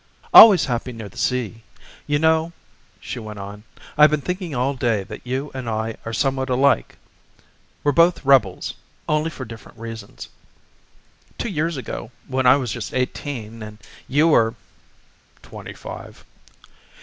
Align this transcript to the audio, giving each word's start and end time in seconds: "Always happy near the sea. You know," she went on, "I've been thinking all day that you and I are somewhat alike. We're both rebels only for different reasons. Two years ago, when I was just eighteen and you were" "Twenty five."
"Always 0.33 0.65
happy 0.65 0.93
near 0.93 1.09
the 1.09 1.15
sea. 1.19 1.61
You 2.07 2.17
know," 2.17 2.53
she 2.99 3.19
went 3.19 3.37
on, 3.37 3.65
"I've 3.99 4.09
been 4.09 4.19
thinking 4.19 4.55
all 4.55 4.73
day 4.73 5.03
that 5.03 5.27
you 5.27 5.51
and 5.53 5.69
I 5.69 5.95
are 6.05 6.11
somewhat 6.11 6.49
alike. 6.49 6.97
We're 7.83 7.91
both 7.91 8.25
rebels 8.25 8.73
only 9.07 9.29
for 9.29 9.45
different 9.45 9.77
reasons. 9.77 10.27
Two 11.37 11.49
years 11.49 11.77
ago, 11.77 12.09
when 12.27 12.47
I 12.47 12.55
was 12.57 12.71
just 12.71 12.95
eighteen 12.95 13.61
and 13.61 13.77
you 14.07 14.27
were" 14.29 14.55
"Twenty 15.43 15.73
five." 15.75 16.25